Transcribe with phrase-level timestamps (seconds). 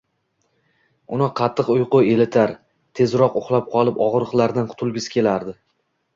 [1.17, 2.55] Uni qattiq uyqu elitar,
[3.01, 5.57] tezroq uxlab qolib og`riqlardan qutilgisi kelardi